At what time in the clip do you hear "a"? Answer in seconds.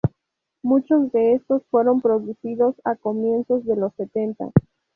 2.85-2.95